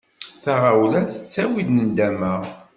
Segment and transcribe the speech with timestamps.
[0.43, 2.35] Taɣawla tettawi-d nndama.